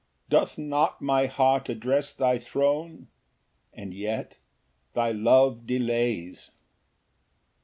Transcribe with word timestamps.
Doth 0.31 0.57
not 0.57 0.99
my 1.03 1.27
heart 1.27 1.69
address 1.69 2.11
thy 2.11 2.39
throne? 2.39 3.07
And 3.71 3.93
yet 3.93 4.37
thy 4.95 5.11
love 5.11 5.67
delays. 5.67 6.49